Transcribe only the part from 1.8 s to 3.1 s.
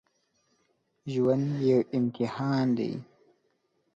امتحان دی